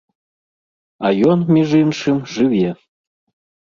[1.05, 2.69] А ён, між іншым, жыве.